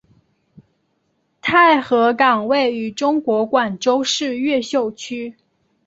[1.43, 5.35] 太和岗位于中国广州市越秀区。